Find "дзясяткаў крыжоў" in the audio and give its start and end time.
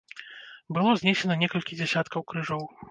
1.83-2.71